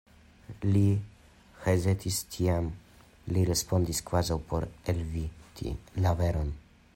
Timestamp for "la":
6.07-6.17